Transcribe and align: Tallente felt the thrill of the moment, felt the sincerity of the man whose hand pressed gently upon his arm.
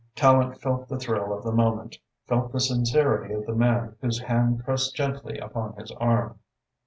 Tallente 0.15 0.59
felt 0.59 0.87
the 0.87 0.97
thrill 0.97 1.31
of 1.31 1.43
the 1.43 1.51
moment, 1.51 1.99
felt 2.25 2.51
the 2.51 2.59
sincerity 2.59 3.35
of 3.35 3.45
the 3.45 3.53
man 3.53 3.97
whose 4.01 4.17
hand 4.19 4.63
pressed 4.65 4.95
gently 4.95 5.37
upon 5.37 5.73
his 5.73 5.91
arm. 5.91 6.39